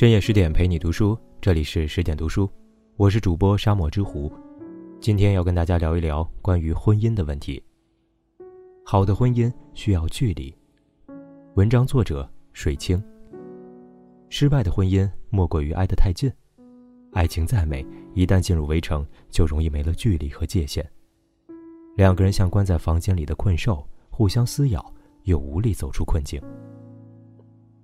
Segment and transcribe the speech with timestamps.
[0.00, 2.50] 深夜十点陪你读书，这里是十点读书，
[2.96, 4.32] 我是主播沙漠之狐。
[4.98, 7.62] 今天要跟大家聊一聊关于婚姻的问题。
[8.82, 10.56] 好的婚姻需要距离。
[11.52, 12.98] 文章作者水清。
[14.30, 16.32] 失败的婚姻莫过于挨得太近。
[17.12, 20.82] 爱情再美，一旦进入围城，就容易没了距离和界限。
[21.94, 24.94] 两个人像关在房间里的困兽，互相撕咬，
[25.24, 26.40] 又无力走出困境。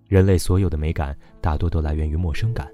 [0.09, 2.71] 人类所有的美感，大多都来源于陌生感。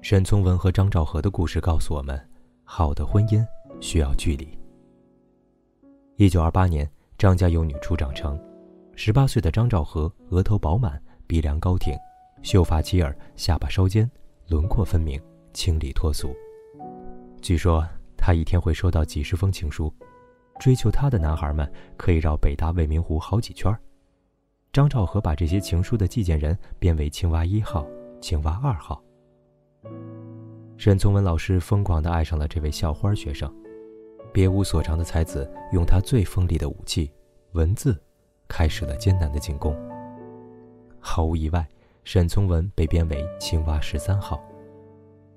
[0.00, 2.20] 沈从文和张兆和的故事告诉我们，
[2.64, 3.46] 好的婚姻
[3.80, 4.48] 需要距离。
[6.16, 8.36] 一九二八年，张家有女初长成，
[8.96, 11.96] 十八岁的张兆和额头饱满，鼻梁高挺，
[12.42, 14.10] 秀发齐耳，下巴稍尖，
[14.48, 15.20] 轮廓分明，
[15.52, 16.34] 清丽脱俗。
[17.40, 19.94] 据说他一天会收到几十封情书，
[20.58, 23.78] 追求他的男孩们可以绕北大未名湖好几圈儿。
[24.72, 27.86] 张兆和把这些情书的寄件人编为“青蛙一号
[28.22, 29.02] ”“青蛙二号”。
[30.78, 33.54] 沈从文老师疯狂地爱上了这位校花学生，
[34.32, 37.12] 别无所长的才子用他最锋利的武器——
[37.52, 38.02] 文字，
[38.48, 39.76] 开始了艰难的进攻。
[40.98, 41.68] 毫无意外，
[42.04, 44.42] 沈从文被编为“青蛙十三号”。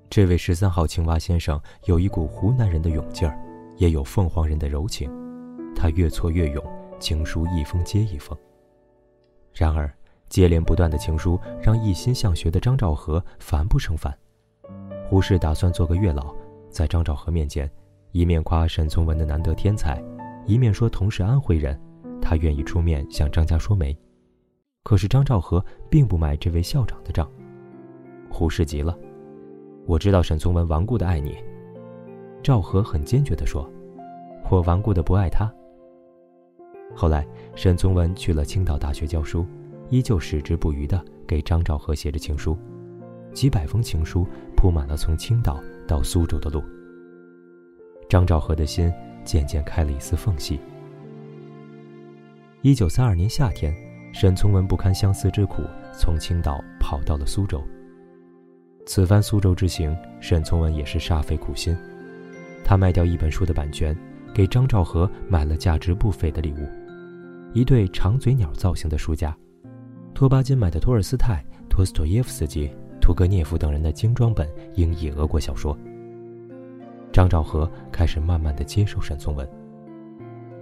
[0.08, 3.38] 这位十三号青蛙先生有一股湖南人的勇劲儿，
[3.76, 5.10] 也有凤凰人的柔情。
[5.74, 6.64] 他越挫越勇，
[6.98, 8.34] 情书一封接一封。
[9.56, 9.90] 然而，
[10.28, 14.14] 接连不断的情书让一心向学的张兆和烦不胜烦。
[15.08, 16.34] 胡适打算做个月老，
[16.68, 17.70] 在张兆和面前，
[18.12, 19.98] 一面夸沈从文的难得天才，
[20.44, 21.80] 一面说同是安徽人，
[22.20, 23.96] 他愿意出面向张家说媒。
[24.82, 27.26] 可是张兆和并不买这位校长的账。
[28.28, 28.94] 胡适急了
[29.88, 31.42] ：“我知道沈从文顽固的爱你。”
[32.44, 33.66] 赵和很坚决地说
[34.50, 35.50] ：“我顽固的不爱他。”
[36.94, 39.46] 后来，沈从文去了青岛大学教书，
[39.90, 42.56] 依旧矢志不渝地给张兆和写着情书，
[43.34, 46.62] 几百封情书铺满了从青岛到苏州的路。
[48.08, 48.92] 张兆和的心
[49.24, 50.58] 渐渐开了一丝缝隙。
[52.62, 53.74] 一九三二年夏天，
[54.12, 57.62] 沈从文不堪相思之苦，从青岛跑到了苏州。
[58.86, 61.76] 此番苏州之行，沈从文也是煞费苦心，
[62.64, 63.96] 他卖掉一本书的版权，
[64.36, 66.68] 给张兆和买了价值不菲的礼物。
[67.54, 69.34] 一对长嘴鸟造型的书架，
[70.12, 72.70] 托巴金买的托尔斯泰、托斯托耶夫斯基、
[73.00, 75.74] 屠格涅夫等人的精装本英译俄国小说。
[77.10, 79.48] 张兆和开始慢慢的接受沈从文。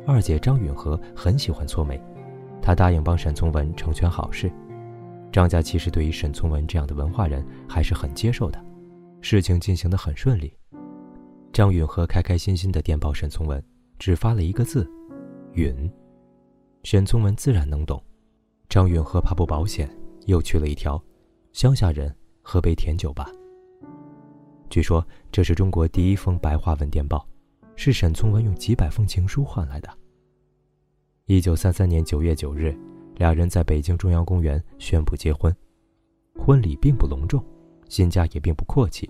[0.06, 2.00] 二姐张允和很喜欢搓眉，
[2.62, 4.48] 她答应帮沈从文成全好事。
[5.32, 8.64] 张家其实对于沈从文这样的文化人还是很接受的，
[9.20, 10.56] 事情进行的很顺利。
[11.54, 13.62] 张允和开开心心的电报沈从文，
[13.96, 14.90] 只发了一个字：
[15.52, 15.88] 允。
[16.82, 18.02] 沈从文自然能懂，
[18.68, 19.88] 张允和怕不保险，
[20.26, 21.00] 又去了一条
[21.54, 23.30] ：“乡下人喝杯甜酒吧。”
[24.68, 27.24] 据说这是中国第一封白话文电报，
[27.76, 29.88] 是沈从文用几百封情书换来的。
[31.26, 32.76] 一九三三年九月九日，
[33.14, 35.54] 俩人在北京中央公园宣布结婚，
[36.36, 37.40] 婚礼并不隆重，
[37.88, 39.08] 新家也并不阔气，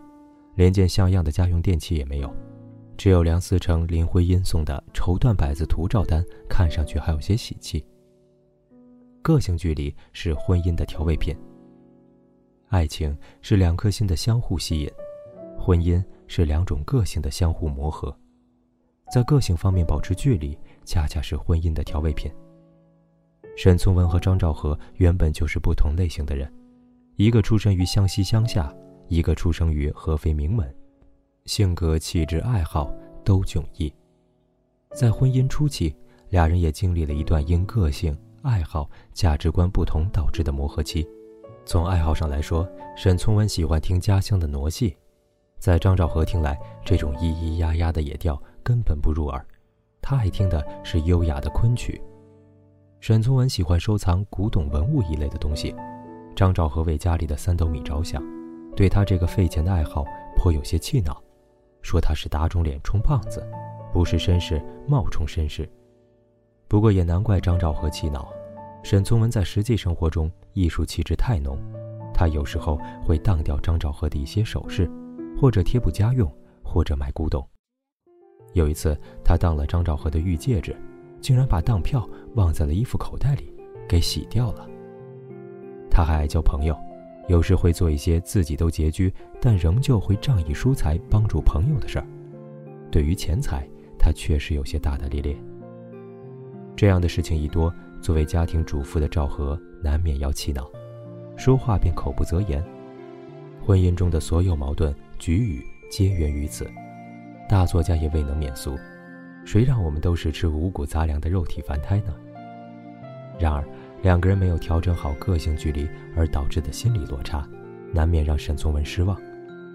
[0.55, 2.35] 连件像样的家用电器也没有。
[2.97, 7.85] 只有梁思成、林徽因送的绸缎百子图照单，看上去还有些喜气。
[9.21, 11.37] 个性距离是婚姻的调味品。
[12.69, 14.91] 爱情是两颗心的相互吸引，
[15.59, 18.17] 婚姻是两种个性的相互磨合。
[19.13, 22.31] 在个性方面保持距离，恰恰是婚姻的调味品。
[23.57, 26.53] 沈从文和张兆和原本就是不同类型的人，
[27.17, 28.75] 一个出生于湘西乡下，
[29.09, 30.75] 一个出生于合肥名门。
[31.47, 32.91] 性格、气质、爱好
[33.23, 33.93] 都迥异，
[34.95, 35.95] 在婚姻初期，
[36.31, 41.07] 俩人也经历了一段因个性、爱好、价值观不同导致的磨合期。
[41.67, 42.67] 从爱好上来说，
[42.97, 44.97] 沈从文喜欢听家乡的傩戏，
[45.59, 49.47] 在张兆和听来，这种咿咿呀呀的野调根本不入耳，
[50.01, 52.01] 他爱听的是优雅的昆曲。
[53.01, 55.75] 沈从文喜欢收藏古董文物一类的东西，
[56.35, 58.23] 张兆和为家里的三斗米着想，
[58.77, 60.05] 对他这个费钱的爱好
[60.37, 61.23] 颇有些气恼。
[61.83, 63.47] 说他是打肿脸充胖子，
[63.93, 65.69] 不是绅士冒充绅士。
[66.67, 68.33] 不过也难怪张兆和气恼，
[68.83, 71.59] 沈从文在实际生活中艺术气质太浓，
[72.15, 74.91] 他有时候会当掉张兆和的一些首饰，
[75.39, 76.27] 或者贴补家用，
[76.63, 77.47] 或者买古董。
[78.55, 80.75] 有一次，他当了张兆和的玉戒指，
[81.21, 83.53] 竟然把当票忘在了衣服口袋里，
[83.87, 84.67] 给洗掉了。
[85.91, 86.75] 他还爱交朋友。
[87.27, 92.07] 有时会做一些自己都拮据，但仍旧会仗义疏财帮助朋友的事儿。
[92.91, 93.67] 对于钱财，
[93.99, 95.37] 他确实有些大大咧咧。
[96.77, 100.71] 这样的事情一多，作为家庭主妇的赵和难免要气恼，
[101.37, 102.63] 说话便口不择言。
[103.65, 106.71] 婚姻中的所有矛盾、局语皆源于此。
[107.49, 108.79] 大作家也未能免俗，
[109.47, 112.15] 谁让我们都是吃五谷杂粮的肉体凡胎呢？
[113.39, 113.65] 然而，
[114.05, 117.49] 两个人没有调整好个性距离而导致的心理落差，
[117.91, 119.19] 难免让沈从文失望，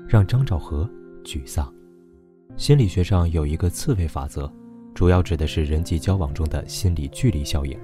[0.08, 0.88] 让张兆和
[1.24, 1.74] 沮丧。
[2.56, 4.48] 心理学上有一个刺猬法则，
[4.94, 7.76] 主要指的是人际交往中的心理距离效应。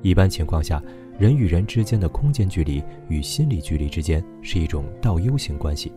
[0.00, 0.82] 一般情况下，
[1.18, 5.92] 人与人之间的空间距离与心理距离之间是一种倒 U 型关系。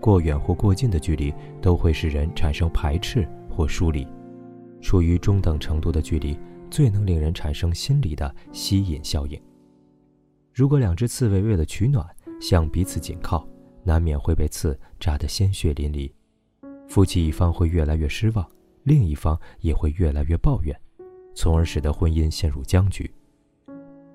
[0.00, 4.04] 过远或过近的距离都会使人产生排斥或疏离，
[4.80, 6.36] 处于中等程度的距离
[6.70, 9.40] 最能令人产生心理的吸引效应。
[10.52, 12.06] 如果两只刺猬为了取暖
[12.40, 13.46] 向彼此紧靠，
[13.84, 16.10] 难免会被刺扎得鲜血淋漓，
[16.88, 18.46] 夫妻一方会越来越失望，
[18.82, 20.78] 另一方也会越来越抱怨，
[21.34, 23.10] 从而使得婚姻陷入僵局。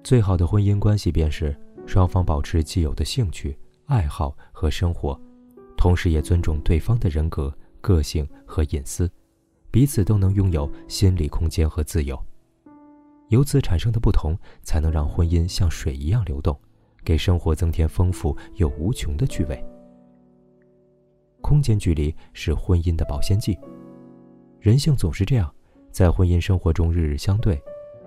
[0.04, 1.58] 最好的婚姻关系便是
[1.88, 5.20] 双方保持既有的兴趣、爱好和生活。
[5.78, 9.10] 同时，也尊重对方的人格、个性和隐私，
[9.72, 12.22] 彼此都能拥有心理空间和自由。
[13.30, 16.58] 由此产生的不同，才能让婚姻像水一样流动，
[17.04, 19.64] 给生活增添丰富又无穷的趣味。
[21.42, 23.58] 空间距离是婚姻的保鲜剂。
[24.60, 25.54] 人性总是这样，
[25.92, 27.62] 在婚姻生活中日日相对，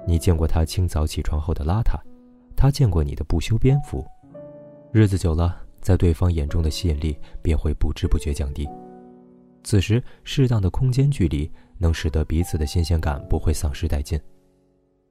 [0.06, 1.98] 你见过他清早起床后的邋遢，
[2.56, 4.06] 他见过你的不修边幅，
[4.92, 5.62] 日子久了。
[5.82, 8.68] 在对方眼中的吸引力便会不知不觉降低，
[9.62, 11.48] 此时适当的空间距离
[11.78, 14.20] 能使得彼此的新鲜感不会丧失殆尽。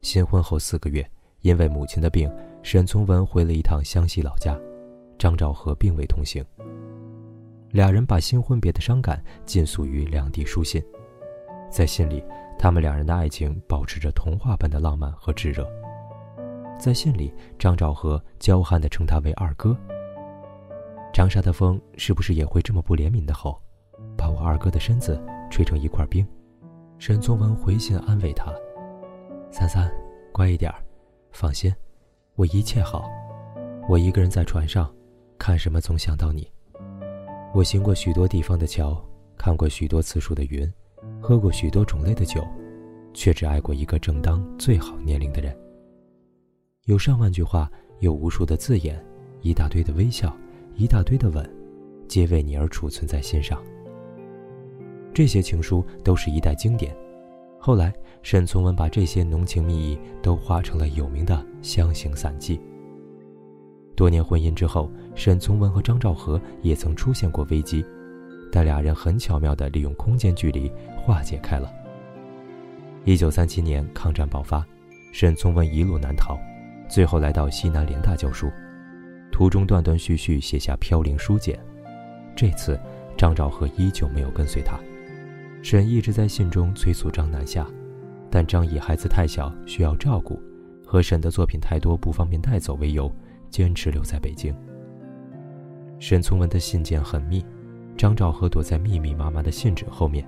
[0.06, 1.04] 新婚后四个月，
[1.42, 2.32] 因为母亲的病，
[2.62, 4.56] 沈从文回了一趟湘西老家，
[5.18, 6.46] 张兆和并未同行。
[7.72, 10.80] 俩人把新婚别的伤感尽诉于两地书信，
[11.72, 12.24] 在信里，
[12.56, 15.68] 他们两人的爱情保持着童话般的浪漫和炙热。
[16.80, 19.76] 在信里，张兆和娇憨地称他为二哥。
[21.12, 23.60] 长沙的风是不是也会这么不怜悯的吼，
[24.16, 25.20] 把我二哥的身子
[25.50, 26.24] 吹成一块冰？
[27.00, 28.54] 沈从文回信安慰他
[29.58, 29.90] ：“三三，
[30.34, 30.84] 乖一点儿，
[31.32, 31.74] 放心，
[32.36, 33.10] 我一切好。
[33.88, 34.94] 我一个人在船上，
[35.40, 36.46] 看什么总想到你。
[37.54, 39.02] 我行过许多地方的桥，
[39.38, 40.70] 看过许多次数的云，
[41.22, 42.46] 喝过许多种类的酒，
[43.14, 45.58] 却只爱过一个正当最好年龄的人。
[46.84, 49.02] 有上万句话，有无数的字眼，
[49.40, 50.36] 一大堆的微笑。”
[50.76, 51.50] 一大堆的吻，
[52.10, 53.64] 皆为你而储存在心上。
[55.14, 56.94] 这些情书都是一代经典。
[57.66, 57.92] 后来，
[58.22, 61.34] 沈从文把这些浓情蜜意都化成了有名的
[61.64, 62.58] 《湘行散记》。
[63.96, 67.84] 多年婚姻之后，沈从文和张兆和也曾出现过危机，
[68.52, 71.74] 但俩人很巧妙地利用空间距离化解开了。
[73.04, 74.64] 一九三七年，抗战爆发，
[75.12, 76.38] 沈从文一路难逃，
[76.88, 78.48] 最后来到西南联大教书。
[79.32, 81.60] 途中断断续续写下飘零书简，
[82.36, 82.80] 这次
[83.18, 84.80] 张兆和依旧没有跟随他。
[85.66, 87.68] 沈一直在信中催促张南下，
[88.30, 90.40] 但张以孩子太小需要照顾，
[90.86, 93.12] 和沈的作品太多不方便带走为由，
[93.50, 94.56] 坚持留在北京。
[95.98, 97.44] 沈从文的信件很密，
[97.98, 100.24] 张兆和躲在密密麻麻的信纸后面，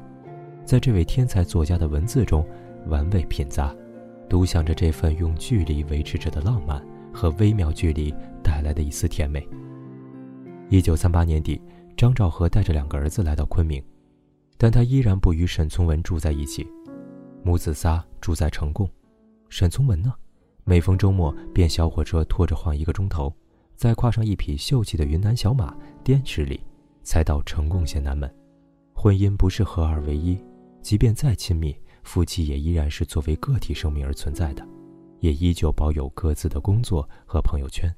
[0.66, 2.44] 在这位天才作家的文字中
[2.88, 3.72] 玩味品咂，
[4.28, 8.12] 独享着这份用距离维持着的浪漫和微妙距离。
[8.42, 9.48] 带来的一丝甜美。
[10.70, 11.62] 一九三八年底，
[11.96, 13.84] 张兆和带着两个儿子来到昆明，
[14.58, 16.68] 但他依然不与沈从文住在一起。
[17.44, 18.90] 母子仨住在成贡，
[19.48, 20.14] 沈从文呢，
[20.64, 23.34] 每逢周末便小火车拖着晃一个钟头，
[23.76, 25.74] 再跨上一匹秀气的云南小马，
[26.04, 26.60] 颠十里，
[27.04, 28.30] 才到成贡县南门。
[28.94, 30.38] 婚姻不是合二为一，
[30.82, 31.74] 即便再亲密，
[32.04, 34.68] 夫妻也依然是作为个体生命而存在的，
[35.20, 37.94] 也依旧保有各自的工作和朋友圈。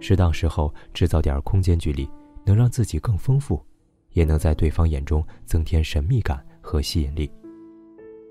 [0.00, 2.10] 适当时候制造点空间距离，
[2.44, 3.64] 能让自己更丰富，
[4.12, 7.30] 也能在对方眼中增添神秘感和吸引力。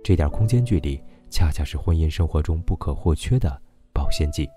[0.04, 3.62] 这点空间距离，恰恰是婚姻生活中不可或缺的
[3.94, 4.50] 保鲜剂。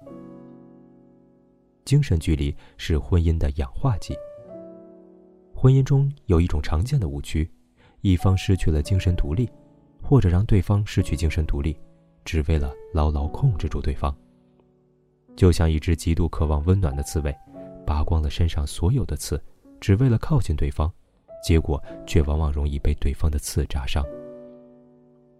[1.84, 4.16] 精神距离是婚姻的氧化剂。
[5.54, 7.50] 婚姻中有一种常见的误区：
[8.00, 9.50] 一方失去了精神独立，
[10.00, 11.76] 或者让对方失去精神独立，
[12.24, 14.16] 只为了牢牢控制住对方。
[15.34, 17.34] 就像一只极度渴望温暖的刺猬，
[17.86, 19.42] 拔光了身上所有的刺，
[19.80, 20.92] 只为了靠近对方，
[21.42, 24.04] 结果却往往容易被对方的刺扎伤。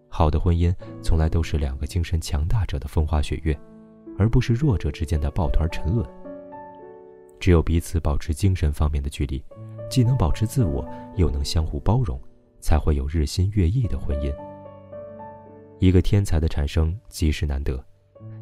[0.08, 3.58] 好的婚姻从来都是两个精神强大者的风花雪月，
[4.18, 6.06] 而不是弱者之间的抱团沉沦。
[7.40, 9.42] 只有彼此保持精神方面的距离，
[9.90, 12.20] 既能保持自我，又能相互包容，
[12.60, 14.32] 才会有日新月异的婚姻。
[15.78, 17.82] 一个天才的产生极是难得。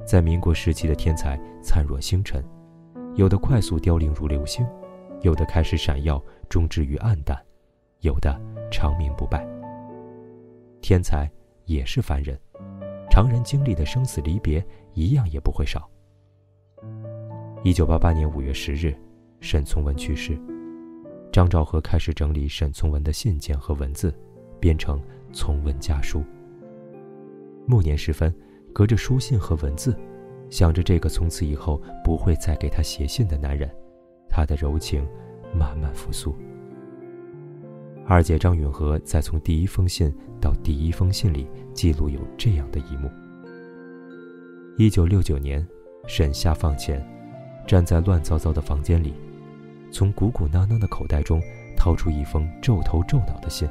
[0.04, 2.44] 在民国时期的天才灿若星辰，
[3.14, 4.66] 有的快速凋零如流星，
[5.22, 7.40] 有的开始闪耀，终至于暗淡，
[8.00, 8.38] 有的
[8.70, 9.46] 长命不败。
[10.80, 11.30] 天才
[11.66, 12.38] 也是凡人，
[13.10, 14.64] 常人经历的生死离别
[14.94, 15.88] 一样也不会少。
[17.62, 18.96] 一九八八年五月十日，
[19.40, 20.38] 沈从文去世，
[21.30, 24.14] 张兆和开始整理沈从文的信件和文字，
[24.58, 24.98] 编成
[25.32, 26.20] 《从文家书》。
[27.66, 28.34] 暮年时分，
[28.72, 29.94] 隔着书信和文字，
[30.48, 33.70] 想着这个从此以后不会再给他写信的男人，
[34.28, 35.06] 他的柔情
[35.54, 36.34] 慢慢复苏。
[38.10, 43.08] 二姐张允和在从第一封信到第一封信里记录有这样的一幕：
[44.76, 45.64] 一九六九年，
[46.08, 47.00] 沈下放前，
[47.68, 49.14] 站在乱糟糟的房间里，
[49.92, 51.40] 从鼓鼓囊囊的口袋中
[51.76, 53.68] 掏出一封皱头皱脑的信，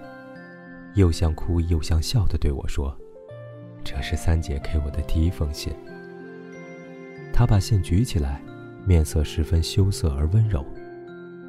[0.95, 2.97] 又像哭又像笑地对我说。
[3.83, 5.73] 这是三姐给我的第一封信。
[7.33, 8.41] 他把信举起来，
[8.85, 10.65] 面色十分羞涩而温柔，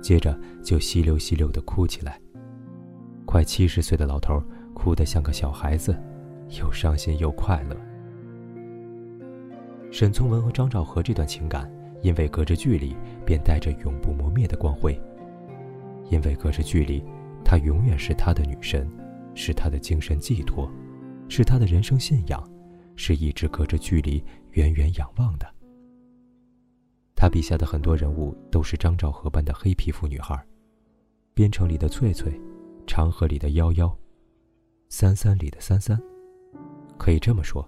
[0.03, 2.21] 接着就稀溜稀溜地哭起来。
[3.31, 4.43] 快七十岁的老头
[4.75, 5.97] 哭得像个小孩子，
[6.59, 7.77] 又伤心又快乐。
[9.93, 11.73] 沈从文和张兆和这段情感，
[12.03, 15.01] 因为隔着距离，便带着永不磨灭的光辉。
[16.11, 17.05] 因为隔着距离，
[17.45, 18.91] 她永远是他的女神，
[19.37, 20.69] 是他的精神寄托。
[21.29, 22.43] 是他的人生信仰，
[22.97, 24.21] 是一直隔着距离
[24.55, 25.47] 远远仰望的。
[27.15, 30.37] 他笔下的很多人物都是张兆和般的黑皮肤女孩，
[31.33, 32.33] 边城里的翠翠，
[32.91, 33.89] 长河里的夭夭，
[34.89, 35.97] 三三里的三三。
[36.99, 37.65] 可以这么说，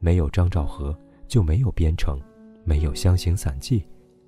[0.00, 0.94] 没有张兆和，
[1.26, 2.20] 就没有边城，
[2.62, 3.82] 没有湘行散记，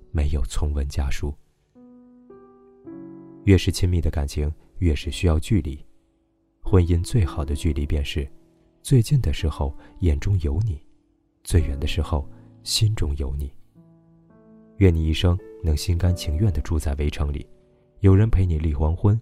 [0.09, 1.31] 没有从文家书。
[3.43, 5.85] 越是亲密的感情，越是需要距离。
[6.63, 8.27] 婚姻最好的距离便是。
[8.81, 10.81] 最近的时候眼中有你，
[11.43, 12.27] 最远的时候
[12.63, 13.53] 心中有你。
[14.77, 17.45] 愿你一生能心甘情愿地住在围城里，
[17.99, 19.21] 有人陪你立黄昏，